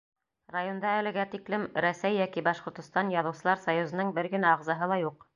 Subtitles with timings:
[0.53, 5.29] Районда әлегә тиклем Рәсәй йәки Башҡортостан Яҙыусылар союзының бер генә ағзаһы ла юҡ.